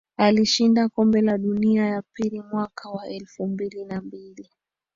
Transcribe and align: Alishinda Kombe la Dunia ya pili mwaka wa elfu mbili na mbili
Alishinda 0.17 0.89
Kombe 0.89 1.21
la 1.21 1.37
Dunia 1.37 1.85
ya 1.85 2.03
pili 2.13 2.41
mwaka 2.41 2.89
wa 2.89 3.07
elfu 3.07 3.47
mbili 3.47 3.85
na 3.85 4.01
mbili 4.01 4.49